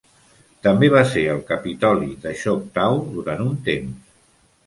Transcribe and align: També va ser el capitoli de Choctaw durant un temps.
També 0.67 0.87
va 0.93 1.01
ser 1.09 1.25
el 1.33 1.43
capitoli 1.51 2.09
de 2.25 2.33
Choctaw 2.45 2.97
durant 3.19 3.45
un 3.51 3.55
temps. 3.71 4.11